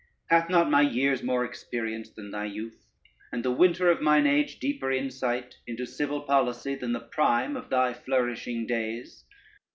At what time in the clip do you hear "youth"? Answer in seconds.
2.45-2.87